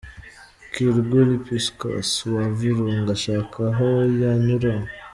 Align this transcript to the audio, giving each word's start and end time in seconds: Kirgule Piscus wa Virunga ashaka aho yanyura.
Kirgule 0.71 1.35
Piscus 1.45 2.09
wa 2.33 2.45
Virunga 2.57 3.09
ashaka 3.17 3.57
aho 3.71 3.89
yanyura. 4.21 4.71